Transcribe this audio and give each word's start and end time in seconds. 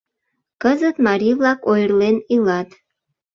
Кызыт 0.61 0.95
марий-влак 1.07 1.59
ойырлен 1.71 2.17
илат. 2.33 2.69